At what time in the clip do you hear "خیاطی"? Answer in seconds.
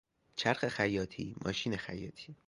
0.67-1.35, 1.77-2.35